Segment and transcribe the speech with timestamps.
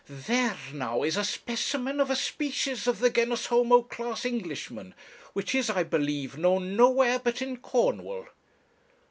[0.09, 4.95] 'There, now, is a specimen of a species of the genus homo, class Englishman,
[5.33, 8.25] which is, I believe, known nowhere but in Cornwall.'